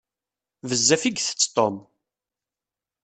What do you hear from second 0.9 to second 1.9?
i itett Tom.